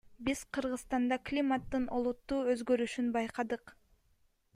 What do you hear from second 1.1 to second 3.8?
климаттын олуттуу өзгөрүшүн байкадык.